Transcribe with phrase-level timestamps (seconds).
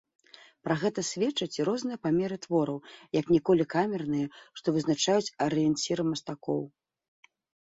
[0.67, 2.79] Пра гэта сведчаць і розныя памеры твораў,
[3.19, 4.27] як ніколі камерныя,
[4.61, 6.61] што вызначаюць арыенціры мастакоў.